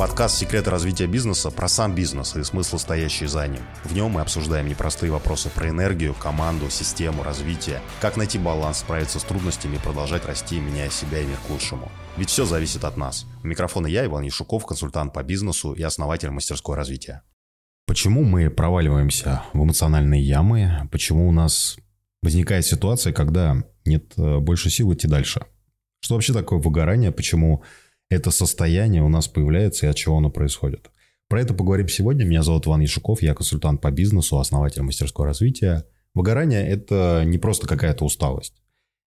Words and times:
Подкаст 0.00 0.38
«Секреты 0.38 0.70
развития 0.70 1.06
бизнеса» 1.06 1.50
про 1.50 1.68
сам 1.68 1.94
бизнес 1.94 2.34
и 2.34 2.42
смысл, 2.42 2.78
стоящий 2.78 3.26
за 3.26 3.46
ним. 3.46 3.60
В 3.84 3.92
нем 3.92 4.12
мы 4.12 4.22
обсуждаем 4.22 4.66
непростые 4.66 5.12
вопросы 5.12 5.50
про 5.50 5.68
энергию, 5.68 6.14
команду, 6.14 6.70
систему, 6.70 7.22
развитие, 7.22 7.82
как 8.00 8.16
найти 8.16 8.38
баланс, 8.38 8.78
справиться 8.78 9.18
с 9.18 9.24
трудностями 9.24 9.76
и 9.76 9.78
продолжать 9.78 10.24
расти, 10.24 10.58
меняя 10.58 10.88
себя 10.88 11.20
и 11.20 11.26
мир 11.26 11.36
к 11.46 11.50
лучшему. 11.50 11.92
Ведь 12.16 12.30
все 12.30 12.46
зависит 12.46 12.84
от 12.84 12.96
нас. 12.96 13.26
У 13.44 13.46
микрофона 13.46 13.88
я, 13.88 14.06
Иван 14.06 14.22
Яшуков, 14.22 14.64
консультант 14.64 15.12
по 15.12 15.22
бизнесу 15.22 15.74
и 15.74 15.82
основатель 15.82 16.30
мастерской 16.30 16.76
развития. 16.76 17.20
Почему 17.86 18.24
мы 18.24 18.48
проваливаемся 18.48 19.42
в 19.52 19.62
эмоциональные 19.62 20.22
ямы? 20.22 20.88
Почему 20.90 21.28
у 21.28 21.32
нас 21.32 21.76
возникает 22.22 22.64
ситуация, 22.64 23.12
когда 23.12 23.64
нет 23.84 24.14
э, 24.16 24.38
больше 24.38 24.70
сил 24.70 24.94
идти 24.94 25.06
дальше? 25.06 25.44
Что 26.00 26.14
вообще 26.14 26.32
такое 26.32 26.58
выгорание? 26.58 27.12
Почему 27.12 27.62
это 28.10 28.30
состояние 28.30 29.02
у 29.02 29.08
нас 29.08 29.28
появляется 29.28 29.86
и 29.86 29.88
от 29.88 29.96
чего 29.96 30.18
оно 30.18 30.30
происходит. 30.30 30.90
Про 31.28 31.42
это 31.42 31.54
поговорим 31.54 31.88
сегодня. 31.88 32.24
Меня 32.24 32.42
зовут 32.42 32.66
Иван 32.66 32.80
Яшуков, 32.80 33.22
я 33.22 33.34
консультант 33.34 33.80
по 33.80 33.92
бизнесу, 33.92 34.38
основатель 34.38 34.82
мастерского 34.82 35.28
развития. 35.28 35.86
Выгорание– 36.12 36.66
это 36.68 37.22
не 37.24 37.38
просто 37.38 37.68
какая-то 37.68 38.04
усталость. 38.04 38.54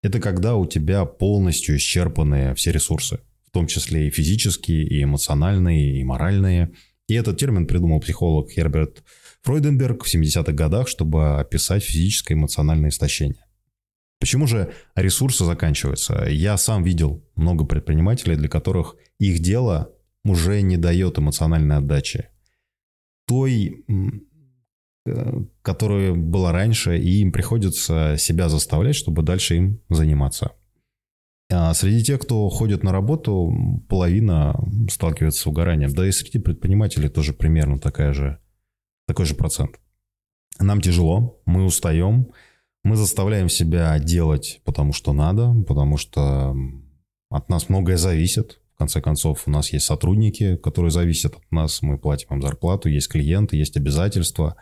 Это 0.05 0.21
когда 0.21 0.55
у 0.55 0.67
тебя 0.67 1.05
полностью 1.05 1.77
исчерпаны 1.77 2.55
все 2.55 2.71
ресурсы, 2.71 3.19
в 3.45 3.51
том 3.51 3.67
числе 3.67 4.07
и 4.07 4.11
физические, 4.11 4.87
и 4.87 5.03
эмоциональные, 5.03 6.01
и 6.01 6.05
моральные. 6.05 6.71
И 7.09 7.15
этот 7.15 7.39
термин 7.39 7.67
придумал 7.67 8.01
психолог 8.01 8.51
Херберт 8.51 9.03
Фройденберг 9.43 10.05
в 10.05 10.15
70-х 10.15 10.53
годах, 10.53 10.87
чтобы 10.87 11.41
описать 11.41 11.83
физическое 11.83 12.35
и 12.35 12.37
эмоциональное 12.37 12.91
истощение. 12.91 13.45
Почему 14.23 14.47
же 14.47 14.73
ресурсы 14.95 15.45
заканчиваются? 15.45 16.29
Я 16.29 16.57
сам 16.57 16.85
видел 16.85 17.25
много 17.35 17.65
предпринимателей, 17.65 18.37
для 18.37 18.49
которых 18.49 18.95
их 19.19 19.41
дело 19.41 19.91
уже 20.25 20.63
не 20.63 20.77
дает 20.77 21.19
эмоциональной 21.19 21.79
отдачи. 21.79 22.29
Той, 23.27 23.85
э, 25.07 25.45
которая 25.63 26.15
была 26.15 26.53
раньше, 26.53 27.01
и 27.01 27.23
им 27.23 27.33
приходится 27.33 28.15
себя 28.17 28.49
заставлять, 28.49 28.95
чтобы 28.95 29.25
дальше 29.25 29.57
им 29.57 29.81
заниматься. 29.89 30.53
А 31.51 31.75
среди 31.75 32.05
тех, 32.05 32.21
кто 32.21 32.49
ходит 32.49 32.85
на 32.85 32.93
работу, 32.93 33.83
половина 33.89 34.55
сталкивается 34.89 35.41
с 35.41 35.47
угоранием. 35.49 35.93
Да 35.93 36.07
и 36.07 36.13
среди 36.13 36.39
предпринимателей 36.39 37.09
тоже 37.09 37.33
примерно 37.33 37.81
такая 37.81 38.13
же, 38.13 38.39
такой 39.09 39.27
же 39.27 39.35
процент. 39.35 39.81
Нам 40.61 40.81
тяжело, 40.81 41.43
мы 41.45 41.65
устаем, 41.65 42.31
мы 42.85 42.97
заставляем 42.97 43.49
себя 43.49 43.99
делать, 43.99 44.61
потому 44.65 44.93
что 44.93 45.13
надо, 45.13 45.55
потому 45.67 45.97
что 45.97 46.57
от 47.31 47.49
нас 47.49 47.69
многое 47.69 47.97
зависит. 47.97 48.61
В 48.75 48.79
конце 48.79 49.01
концов, 49.01 49.45
у 49.47 49.51
нас 49.51 49.73
есть 49.73 49.87
сотрудники, 49.87 50.57
которые 50.57 50.91
зависят 50.91 51.37
от 51.37 51.53
нас, 51.53 51.83
мы 51.83 51.99
платим 51.99 52.29
им 52.31 52.43
зарплату, 52.43 52.89
есть 52.89 53.09
клиенты, 53.09 53.57
есть 53.57 53.77
обязательства. 53.77 54.57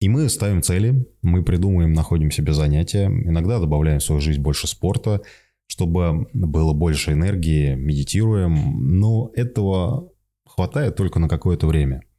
И 0.00 0.08
мы 0.08 0.30
ставим 0.30 0.62
цели, 0.62 1.06
мы 1.20 1.44
придумываем, 1.44 1.92
находим 1.92 2.30
себе 2.30 2.54
занятия, 2.54 3.06
иногда 3.06 3.58
добавляем 3.58 4.00
в 4.00 4.04
свою 4.04 4.22
жизнь 4.22 4.40
больше 4.40 4.66
спорта, 4.66 5.20
чтобы 5.66 6.28
было 6.32 6.72
больше 6.72 7.12
энергии, 7.12 7.74
медитируем, 7.74 8.98
но 8.98 9.30
этого 9.34 10.10
хватает 10.46 10.96
только 10.96 11.18
на 11.18 11.28
какое-то 11.28 11.66
время– 11.66 12.02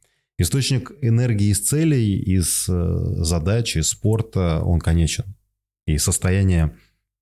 Источник 0.42 0.90
энергии 1.02 1.52
из 1.52 1.60
целей, 1.60 2.18
из 2.18 2.68
э, 2.68 2.96
задач, 3.22 3.76
из 3.76 3.90
спорта, 3.90 4.60
он 4.64 4.80
конечен. 4.80 5.36
И 5.86 5.98
состояние 5.98 6.76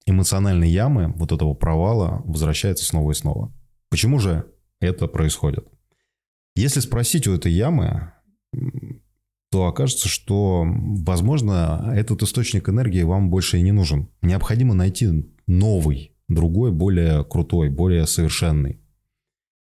эмоциональной 0.07 0.71
ямы, 0.71 1.13
вот 1.17 1.31
этого 1.31 1.53
провала, 1.53 2.23
возвращается 2.25 2.87
снова 2.87 3.11
и 3.11 3.15
снова. 3.15 3.53
Почему 3.91 4.21
же 4.21 4.47
это 4.81 5.07
происходит? 5.07 5.69
Если 6.57 6.81
спросить 6.81 7.27
у 7.27 7.35
этой 7.35 7.53
ямы, 7.53 8.11
то 9.51 9.67
окажется, 9.67 10.09
что, 10.09 10.65
возможно, 10.65 11.93
этот 11.95 12.23
источник 12.23 12.71
энергии 12.71 13.03
вам 13.03 13.29
больше 13.29 13.59
и 13.59 13.63
не 13.63 13.73
нужен. 13.73 14.09
Необходимо 14.23 14.73
найти 14.73 15.31
новый, 15.47 16.17
другой, 16.27 16.73
более 16.73 17.23
крутой, 17.25 17.69
более 17.69 18.07
совершенный 18.07 18.80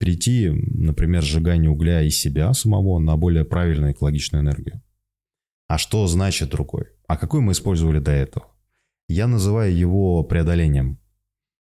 перейти, 0.04 0.50
например, 0.50 1.22
сжигание 1.22 1.70
угля 1.70 2.02
из 2.02 2.18
себя 2.18 2.52
самого 2.52 2.98
на 2.98 3.16
более 3.16 3.46
правильную 3.46 3.92
экологичную 3.92 4.42
энергию. 4.42 4.82
А 5.66 5.78
что 5.78 6.06
значит 6.06 6.50
другой? 6.50 6.88
А 7.08 7.16
какой 7.16 7.40
мы 7.40 7.52
использовали 7.52 8.00
до 8.00 8.10
этого? 8.10 8.48
Я 9.08 9.26
называю 9.26 9.74
его 9.74 10.22
преодолением. 10.22 10.98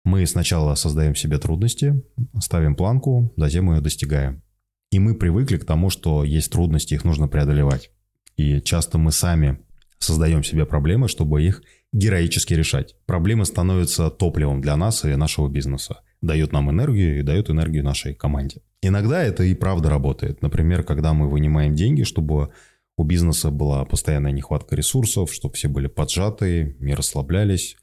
Мы 0.04 0.24
сначала 0.24 0.76
создаем 0.76 1.16
себе 1.16 1.38
трудности, 1.38 2.00
ставим 2.40 2.76
планку, 2.76 3.32
затем 3.36 3.72
ее 3.72 3.80
достигаем. 3.80 4.44
И 4.92 5.00
мы 5.00 5.16
привыкли 5.16 5.56
к 5.56 5.66
тому, 5.66 5.90
что 5.90 6.22
есть 6.22 6.52
трудности, 6.52 6.94
их 6.94 7.04
нужно 7.04 7.26
преодолевать. 7.26 7.90
И 8.36 8.60
часто 8.60 8.98
мы 8.98 9.10
сами 9.10 9.58
создаем 9.98 10.44
себе 10.44 10.64
проблемы, 10.64 11.08
чтобы 11.08 11.42
их 11.42 11.64
героически 11.92 12.54
решать. 12.54 12.96
Проблемы 13.06 13.44
становятся 13.44 14.10
топливом 14.10 14.60
для 14.60 14.76
нас 14.76 15.04
и 15.04 15.14
нашего 15.16 15.48
бизнеса 15.48 16.02
дает 16.20 16.52
нам 16.52 16.70
энергию 16.70 17.20
и 17.20 17.22
дает 17.22 17.50
энергию 17.50 17.84
нашей 17.84 18.14
команде. 18.14 18.62
Иногда 18.82 19.22
это 19.22 19.44
и 19.44 19.54
правда 19.54 19.90
работает. 19.90 20.42
Например, 20.42 20.82
когда 20.82 21.12
мы 21.12 21.28
вынимаем 21.28 21.74
деньги, 21.74 22.02
чтобы 22.02 22.52
у 22.96 23.04
бизнеса 23.04 23.50
была 23.50 23.84
постоянная 23.84 24.32
нехватка 24.32 24.74
ресурсов, 24.74 25.32
чтобы 25.32 25.54
все 25.54 25.68
были 25.68 25.86
поджатые, 25.86 26.76
не 26.80 26.94
расслаблялись, 26.94 27.76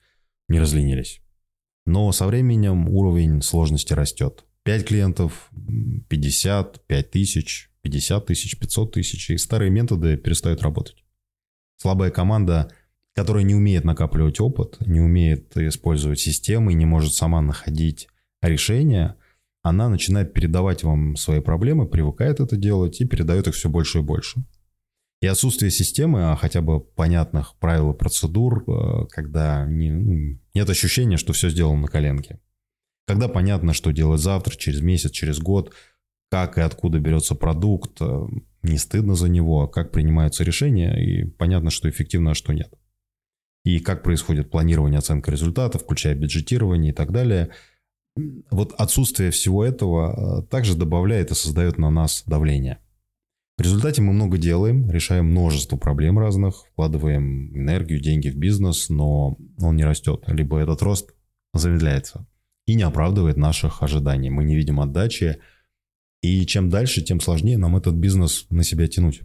не 0.49 0.59
разленились. 0.59 1.22
Но 1.85 2.11
со 2.11 2.27
временем 2.27 2.89
уровень 2.89 3.41
сложности 3.41 3.93
растет. 3.93 4.45
5 4.63 4.85
клиентов, 4.85 5.49
50, 6.09 6.87
5 6.87 7.11
тысяч, 7.11 7.69
50 7.83 8.25
тысяч, 8.25 8.59
500 8.59 8.93
тысяч, 8.93 9.29
и 9.29 9.37
старые 9.37 9.69
методы 9.69 10.17
перестают 10.17 10.61
работать. 10.61 11.03
Слабая 11.77 12.09
команда– 12.09 12.72
которая 13.16 13.44
не 13.44 13.56
умеет 13.56 13.86
накапливать 13.86 14.40
опыт, 14.40 14.78
не 14.86 15.00
умеет 15.00 15.56
использовать 15.56 16.20
системы, 16.20 16.74
не 16.74 16.86
может 16.86 17.14
сама 17.14 17.42
находить 17.42 18.09
решение, 18.42 19.16
она 19.64 19.90
начинает 19.90 20.34
передавать 20.34 20.84
вам 20.84 21.16
свои 21.16 21.40
проблемы, 21.40 21.88
привыкает 21.88 22.40
это 22.40 22.56
делать 22.58 23.02
и 23.02 23.06
передает 23.06 23.48
их 23.48 23.56
все 23.56 23.70
больше 23.70 24.00
и 24.00 24.02
больше. 24.02 24.44
И 25.22 25.28
отсутствие 25.28 25.72
системы, 25.72 26.31
а 26.31 26.36
хотя 26.36 26.62
бы 26.62 26.81
понятных 26.81 27.56
правил 27.58 27.94
и 27.94 27.98
процедур, 27.98 28.64
э, 28.68 29.08
когда 29.09 29.66
не, 29.66 29.92
ну, 29.92 30.40
нет 30.53 30.70
ощущения, 30.70 31.18
что 31.18 31.34
все 31.34 31.50
сделано 31.50 31.82
на 31.82 31.88
коленке. 31.88 32.40
Когда 33.08 33.28
понятно, 33.28 33.74
что 33.74 33.92
делать 33.92 34.22
завтра, 34.22 34.56
через 34.56 34.82
месяц, 34.82 35.12
через 35.12 35.40
год, 35.40 35.74
как 36.30 36.58
и 36.58 36.62
откуда 36.62 37.00
берется 37.00 37.34
продукт, 37.34 37.97
э, 38.02 38.28
не 38.62 38.78
стыдно 38.78 39.16
за 39.16 39.30
него, 39.30 39.68
как 39.68 39.92
принимаются 39.92 40.44
решения, 40.44 40.94
и 40.94 41.24
понятно, 41.24 41.72
что 41.72 41.90
эффективно, 41.90 42.32
а 42.32 42.36
что 42.36 42.53
нет. 42.53 42.72
И 43.66 43.80
как 43.80 44.02
происходит 44.02 44.50
планирование, 44.50 45.00
оценка 45.00 45.30
результатов, 45.30 45.81
включая 45.81 46.16
бюджетирование 46.16 46.94
и 46.94 46.96
так 46.96 47.12
далее– 47.12 47.50
вот 48.50 48.74
отсутствие 48.78 49.31
всего 49.31 49.66
этого 49.66 50.40
э, 50.40 50.48
также 50.48 50.76
добавляет 50.76 51.31
и 51.31 51.36
создает 51.36 51.78
на 51.78 51.90
нас 51.90 52.24
давление. 52.26 52.80
В 53.58 53.62
результате 53.62 54.02
мы 54.02 54.14
много 54.14 54.38
делаем, 54.38 54.90
решаем 54.90 55.26
множество 55.28 55.78
проблем 55.78 56.20
разных, 56.20 56.66
вкладываем 56.72 57.56
энергию, 57.58 58.02
деньги 58.02 58.30
в 58.30 58.38
бизнес, 58.38 58.90
но 58.90 59.38
он 59.59 59.76
не 59.76 59.86
растет. 59.86 60.24
Либо 60.28 60.59
этот 60.59 60.82
рост 60.82 61.14
замедляется 61.53 62.28
и 62.66 62.76
не 62.76 62.84
оправдывает 62.84 63.38
наших 63.38 63.82
ожиданий. 63.82 64.30
Мы 64.30 64.44
не 64.44 64.56
видим 64.56 64.80
отдачи, 64.80 65.40
и 66.22 66.46
чем 66.46 66.70
дальше, 66.70 67.02
тем 67.02 67.20
сложнее 67.20 67.58
нам 67.58 67.78
этот 67.78 67.96
бизнес 67.96 68.46
на 68.50 68.64
себя 68.64 68.88
тянуть. 68.88 69.22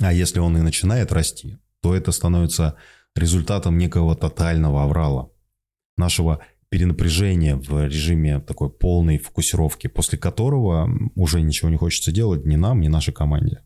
А 0.00 0.12
если 0.12 0.38
он 0.40 0.56
и 0.56 0.60
начинает 0.60 1.12
расти, 1.12 1.58
то 1.80 1.94
это 1.94 2.12
становится 2.12 2.76
результатом 3.16 3.78
некого 3.78 4.16
тотального 4.16 4.82
аврала, 4.82 5.30
нашего 5.96 6.40
перенапряжение 6.68 7.56
в 7.56 7.86
режиме 7.86 8.40
такой 8.40 8.68
полной 8.70 9.18
фокусировки, 9.18 9.86
после 9.86 10.18
которого 10.18 10.90
уже 11.14 11.40
ничего 11.40 11.70
не 11.70 11.76
хочется 11.76 12.10
делать 12.10 12.44
ни 12.44 12.56
нам, 12.56 12.80
ни 12.80 12.88
нашей 12.88 13.14
команде. 13.14 13.62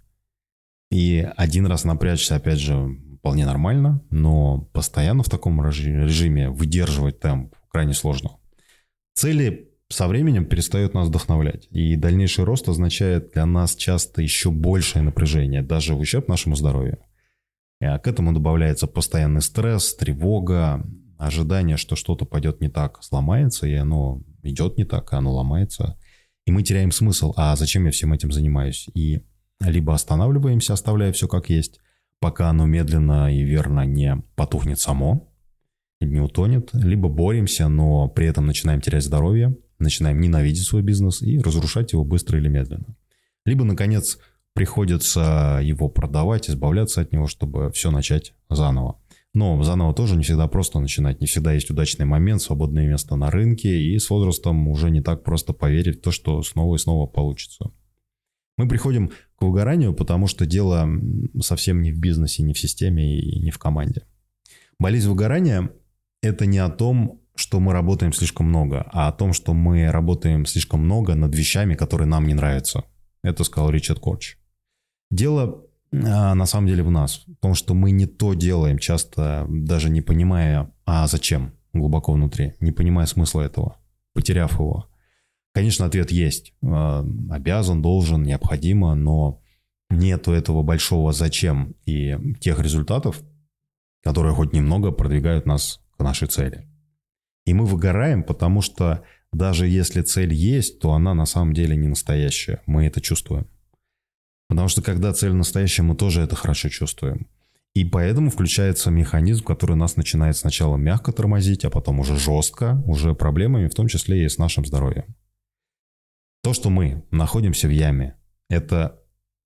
И 0.90 1.26
один 1.37 1.67
раз 1.67 1.84
напрячься, 1.84 2.37
опять 2.37 2.58
же, 2.58 2.99
вполне 3.19 3.46
нормально, 3.46 4.02
но 4.11 4.69
постоянно 4.73 5.23
в 5.23 5.31
таком 5.31 5.64
режиме 5.64 6.50
выдерживать 6.50 7.20
темп 7.20 7.55
крайне 7.70 7.94
сложно. 7.94 8.37
Цели 9.14 9.69
со 9.88 10.06
временем 10.06 10.44
перестают 10.44 10.94
нас 10.94 11.08
вдохновлять. 11.08 11.67
И 11.70 11.96
дальнейший 11.96 12.44
рост 12.44 12.69
означает 12.69 13.32
для 13.32 13.46
нас 13.46 13.75
часто 13.75 14.23
еще 14.23 14.50
большее 14.50 15.02
напряжение, 15.02 15.62
даже 15.62 15.94
в 15.94 16.00
ущерб 16.00 16.28
нашему 16.28 16.56
здоровью. 16.56 16.99
А 17.80 17.98
к 17.98 18.06
этому 18.06 18.32
добавляется 18.32 18.86
постоянный 18.86 19.42
стресс, 19.42 19.94
тревога, 19.94 20.84
ожидание, 21.16 21.76
что 21.76 21.96
что-то 21.96 22.25
пойдет 22.25 22.60
не 22.60 22.69
так, 22.69 23.02
сломается, 23.02 23.66
и 23.66 23.75
оно 23.75 24.22
идет 24.42 24.78
не 24.78 24.84
так, 24.84 25.12
и 25.12 25.16
оно 25.16 25.32
ломается. 25.34 25.98
И 26.46 26.50
мы 26.50 26.62
теряем 26.62 26.92
смысл. 26.92 27.34
А 27.36 27.54
зачем 27.56 27.84
я 27.84 27.90
всем 27.90 28.12
этим 28.12 28.32
занимаюсь? 28.32 28.88
И 28.94 29.20
либо 29.60 29.94
останавливаемся, 29.94 30.72
оставляя 30.72 31.12
все 31.12 31.28
как 31.28 31.50
есть, 31.50 31.80
пока 32.20 32.48
оно 32.48 32.66
медленно 32.66 33.34
и 33.34 33.42
верно 33.42 33.84
не 33.84 34.22
потухнет 34.34 34.80
само, 34.80 35.32
не 36.00 36.20
утонет, 36.20 36.70
либо 36.72 37.08
боремся, 37.08 37.69
но 37.69 38.08
при 38.08 38.26
этом 38.26 38.46
начинаем 38.46 38.80
терять 38.80 39.04
здоровье, 39.04 39.56
начинаем 39.78 40.20
ненавидеть 40.20 40.64
свой 40.64 40.82
бизнес 40.82 41.22
и 41.22 41.38
разрушать 41.38 41.92
его 41.92 42.04
быстро 42.04 42.38
или 42.38 42.48
медленно. 42.48 42.96
Либо, 43.44 43.64
наконец, 43.64 44.19
приходится 44.58 45.60
его 45.62 45.88
продавать, 45.88 46.50
избавляться 46.50 47.00
от 47.00 47.12
него, 47.12 47.28
чтобы 47.28 47.70
все 47.70 47.93
начать 47.93 48.34
заново. 48.50 49.00
Но 49.32 49.62
заново 49.62 49.94
тоже 49.94 50.16
не 50.16 50.25
всегда 50.25 50.49
просто 50.49 50.81
начинать. 50.81 51.20
Не 51.20 51.28
всегда 51.28 51.52
есть 51.52 51.70
удачный 51.70 52.06
момент, 52.06 52.43
свободное 52.43 52.88
место 52.88 53.14
на 53.14 53.31
рынке, 53.31 53.81
и 53.81 53.96
с 53.96 54.10
возрастом 54.10 54.66
уже 54.66 54.90
не 54.90 55.00
так 55.00 55.22
просто 55.22 55.52
поверить 55.52 55.99
в 55.99 56.02
то, 56.02 56.10
что 56.10 56.43
снова 56.43 56.75
и 56.75 56.78
снова 56.78 57.06
получится. 57.06 57.70
Мы 58.56 58.66
приходим 58.66 59.12
к 59.37 59.43
выгоранию, 59.43 59.94
потому 59.94 60.26
что 60.26 60.44
дело 60.44 60.88
совсем 61.40 61.81
не 61.81 61.93
в 61.93 62.00
бизнесе, 62.00 62.43
не 62.43 62.52
в 62.52 62.58
системе 62.58 63.16
и 63.16 63.38
не 63.38 63.52
в 63.52 63.58
команде. 63.61 64.02
Болезнь 64.81 65.08
выгорания– 65.08 65.70
это 66.20 66.46
не 66.46 66.58
о 66.58 66.69
том, 66.69 67.20
что 67.37 67.61
мы 67.61 67.72
работаем 67.72 68.12
слишком 68.12 68.49
много, 68.49 68.88
а 68.93 69.06
о 69.06 69.12
том, 69.12 69.34
что 69.34 69.54
мы 69.54 69.88
работаем 69.93 70.46
слишком 70.46 70.81
много 70.81 71.14
над 71.14 71.32
вещами, 71.32 71.76
которые 71.76 72.08
нам 72.08 72.26
не 72.26 72.34
нравятся. 72.34 72.82
Это 73.22 73.44
сказал 73.44 73.70
Ричард 73.70 74.00
Корч. 74.00 74.37
Дело 75.10 75.64
а, 75.93 76.34
на 76.34 76.46
самом 76.46 76.66
деле 76.66 76.82
в 76.82 76.90
нас, 76.90 77.25
в 77.26 77.37
том, 77.37 77.55
что 77.55 77.75
мы 77.75 77.90
не 77.90 78.06
то 78.06 78.34
делаем, 78.34 78.78
часто 78.78 79.46
даже 79.49 79.88
не 79.88 80.02
понимая, 80.02 80.70
а 80.84 81.06
зачем 81.06 81.55
глубоко 81.72 82.12
внутри, 82.12 82.55
не 82.60 82.72
понимая 82.72 83.06
смысла 83.06 83.43
этого, 83.43 83.76
потеряв 84.14 84.52
его. 84.55 84.88
Конечно, 85.55 85.87
ответ 85.87 86.10
есть. 86.10 86.52
А, 86.62 87.05
обязан, 87.31 87.81
должен, 87.81 88.22
необходимо, 88.22 88.94
но 88.94 89.40
нету 89.90 90.32
этого 90.32 90.62
большого 90.62 91.12
зачем 91.12 91.75
и 91.87 92.16
тех 92.40 92.61
результатов, 92.61 93.22
которые 94.02 94.34
хоть 94.34 94.52
немного 94.52 94.93
продвигают 94.93 95.46
нас 95.46 95.81
к 95.96 96.02
нашей 96.02 96.28
цели. 96.28 96.69
И 97.46 97.54
мы 97.54 97.64
выгораем, 97.64 98.25
потому 98.25 98.61
что 98.61 99.02
даже 99.32 99.66
если 99.66 100.02
цель 100.02 100.34
есть, 100.34 100.81
то 100.81 100.93
она 100.93 101.14
на 101.14 101.25
самом 101.25 101.54
деле 101.54 101.76
не 101.76 101.88
настоящая. 101.88 102.61
Мы 102.66 102.87
это 102.87 103.00
чувствуем. 103.00 103.46
Потому 104.49 104.69
что 104.69 104.83
когда 104.83 105.12
цель 105.12 105.33
настоящая, 105.33 105.83
мы 105.83 105.95
тоже 105.95 106.23
это 106.23 106.37
хорошо 106.37 106.69
чувствуем. 106.69 107.29
И 107.75 107.85
поэтому 107.85 108.31
включается 108.31 108.91
механизм, 108.91 109.45
который 109.45 109.77
нас 109.77 109.97
начинает 109.97 110.37
сначала 110.37 110.77
мягко 110.77 111.12
тормозить, 111.12 111.65
а 111.65 111.71
потом 111.71 112.00
уже 112.00 112.19
жестко, 112.19 112.83
уже 112.87 113.15
проблемами, 113.15 113.69
в 113.69 113.75
том 113.75 113.89
числе 113.89 114.25
и 114.25 114.29
с 114.29 114.39
нашим 114.39 114.65
здоровьем. 114.65 115.15
То, 116.43 116.55
что 116.55 116.71
мы 116.71 117.05
находимся 117.11 117.69
в 117.69 117.71
яме, 117.71 118.17
это 118.49 119.00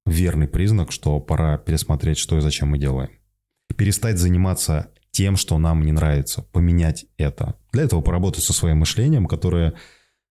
верный 0.07 0.49
признак, 0.49 0.93
что 0.93 1.21
пора 1.21 1.59
пересмотреть, 1.59 2.19
что 2.19 2.39
и 2.39 2.41
зачем 2.41 2.69
мы 2.69 2.79
делаем. 2.79 3.11
Перестать 3.77 4.19
заниматься 4.19 4.91
тем, 5.11 5.37
что 5.37 5.59
нам 5.59 5.83
не 5.83 5.93
нравится, 5.93 6.43
поменять 6.53 7.07
это. 7.19 7.57
Для 7.73 7.85
этого 7.85 8.01
поработать 8.01 8.45
со 8.45 8.53
своим 8.53 8.79
мышлением, 8.79 9.27
которое 9.27 9.75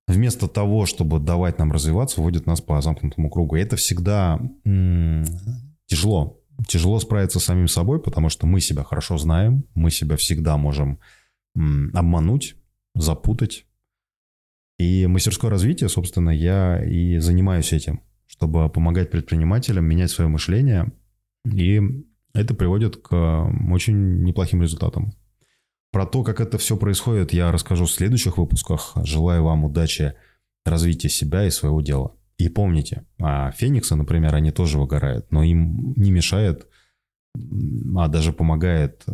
вместо 0.08 0.48
того, 0.48 0.86
чтобы 0.86 1.20
давать 1.20 1.60
нам 1.60 1.72
развиваться, 1.72 2.22
вводит 2.22 2.46
нас 2.46 2.62
по 2.62 2.82
замкнутому 2.82 3.30
кругу. 3.30 3.56
И 3.56 3.62
это 3.62 3.76
всегда 3.76 4.40
м- 4.66 5.26
тяжело. 5.86 6.40
Тяжело 6.68 7.00
справиться 7.00 7.40
с 7.40 7.46
самим 7.46 7.68
собой, 7.68 8.02
потому 8.02 8.30
что 8.30 8.46
мы 8.46 8.62
себя 8.62 8.84
хорошо 8.84 9.18
знаем, 9.18 9.66
мы 9.74 9.92
себя 9.92 10.16
всегда 10.18 10.58
можем 10.58 11.00
м- 11.56 11.92
обмануть, 11.94 12.56
запутать. 12.96 13.66
И 14.78 15.06
мастерское 15.08 15.52
развитие, 15.52 15.90
собственно, 15.90 16.30
я 16.30 16.84
и 16.84 17.20
занимаюсь 17.20 17.72
этим, 17.74 18.02
чтобы 18.26 18.70
помогать 18.70 19.12
предпринимателям 19.12 19.86
менять 19.86 20.12
свое 20.12 20.30
мышление 20.30 20.92
и 21.46 21.82
это 22.34 22.54
приводит 22.54 22.98
к 22.98 23.12
очень 23.72 24.24
неплохим 24.24 24.62
результатам. 24.62 25.14
Про 25.92 26.06
то, 26.06 26.24
как 26.24 26.40
это 26.40 26.58
все 26.58 26.78
происходит, 26.78 27.34
я 27.34 27.52
расскажу 27.52 27.86
в 27.86 27.92
следующих 27.92 28.38
выпусках. 28.38 28.94
Желаю 29.04 29.44
вам 29.44 29.66
удачи, 29.66 30.14
развития 30.66 31.10
себя 31.10 31.46
и 31.46 31.52
своего 31.52 31.82
дела. 31.82 32.16
И 32.38 32.50
помните, 32.50 33.06
а 33.20 33.52
фениксы, 33.52 33.96
например, 33.96 34.34
они 34.34 34.52
тоже 34.52 34.80
выгорают, 34.80 35.32
но 35.32 35.44
им 35.44 35.94
не 35.96 36.12
мешает, 36.12 36.68
а 37.96 38.08
даже 38.08 38.34
помогает 38.34 39.06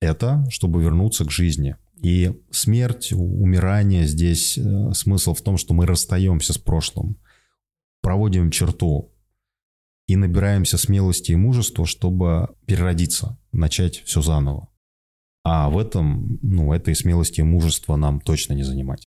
это, 0.00 0.46
чтобы 0.50 0.82
вернуться 0.82 1.24
к 1.24 1.30
жизни. 1.30 1.76
И 2.02 2.32
смерть, 2.50 3.12
умирание 3.12 4.06
здесь 4.06 4.56
э, 4.56 4.92
смысл 4.94 5.34
в 5.34 5.42
том, 5.42 5.58
что 5.58 5.74
мы 5.74 5.84
расстаемся 5.84 6.54
с 6.54 6.58
прошлым, 6.58 7.18
проводим 8.00 8.50
черту, 8.50 9.12
и 10.06 10.16
набираемся 10.16 10.78
смелости 10.78 11.32
и 11.32 11.36
мужества, 11.36 11.84
чтобы 11.84 12.48
переродиться, 12.66 13.38
начать 13.52 14.02
все 14.06 14.22
заново. 14.22 14.69
А 15.52 15.68
в 15.68 15.78
этом, 15.78 16.38
ну, 16.42 16.72
этой 16.72 16.94
смелости 16.94 17.40
и 17.40 17.42
мужества 17.42 17.96
нам 17.96 18.20
точно 18.20 18.52
не 18.52 18.62
занимать. 18.62 19.08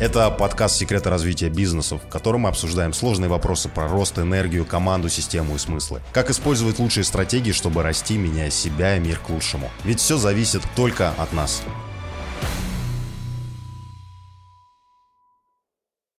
Это 0.00 0.30
подкаст 0.30 0.76
«Секреты 0.76 1.10
развития 1.10 1.50
бизнесов», 1.50 2.02
в 2.02 2.08
котором 2.08 2.42
мы 2.42 2.48
обсуждаем 2.48 2.94
сложные 2.94 3.28
вопросы 3.28 3.68
про 3.68 3.88
рост, 3.88 4.18
энергию, 4.18 4.64
команду, 4.64 5.10
систему 5.10 5.56
и 5.56 5.58
смыслы. 5.58 6.00
Как 6.14 6.30
использовать 6.30 6.78
лучшие 6.78 7.04
стратегии, 7.04 7.52
чтобы 7.52 7.82
расти, 7.82 8.16
меняя 8.16 8.48
себя 8.48 8.96
и 8.96 9.00
мир 9.00 9.18
к 9.18 9.28
лучшему. 9.28 9.68
Ведь 9.84 10.00
все 10.00 10.16
зависит 10.16 10.62
только 10.74 11.10
от 11.18 11.34
нас. 11.34 11.62